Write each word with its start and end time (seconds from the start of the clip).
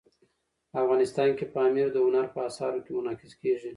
افغانستان 0.81 1.29
کې 1.37 1.45
پامیر 1.55 1.87
د 1.91 1.97
هنر 2.05 2.25
په 2.33 2.39
اثار 2.49 2.73
کې 2.85 2.91
منعکس 2.97 3.33
کېږي. 3.41 3.69